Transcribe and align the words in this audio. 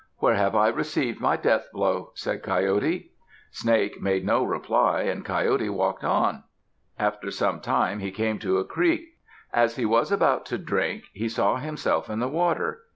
Where 0.17 0.33
have 0.33 0.55
I 0.55 0.69
received 0.69 1.21
my 1.21 1.37
death 1.37 1.67
blow?" 1.71 2.09
said 2.15 2.41
Coyote. 2.41 3.11
Snake 3.51 4.01
made 4.01 4.25
no 4.25 4.43
reply 4.43 5.01
and 5.03 5.23
Coyote 5.23 5.69
walked 5.69 6.03
on. 6.03 6.43
After 6.97 7.29
some 7.29 7.59
time 7.59 7.99
he 7.99 8.09
came 8.09 8.39
to 8.39 8.57
a 8.57 8.65
creek. 8.65 9.09
As 9.53 9.75
he 9.75 9.85
was 9.85 10.11
about 10.11 10.43
to 10.47 10.57
drink, 10.57 11.03
he 11.13 11.29
saw 11.29 11.57
himself 11.57 12.09
in 12.09 12.17
the 12.17 12.27
water. 12.27 12.79